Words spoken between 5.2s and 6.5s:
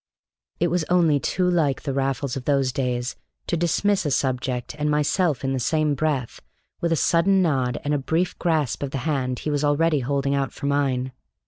in the same breath,